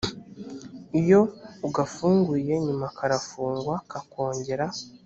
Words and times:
iyo 0.99 1.21
ugafunguye 1.67 2.53
nyuma 2.65 2.85
karafungwa 2.97 3.75
kakongera 3.91 4.65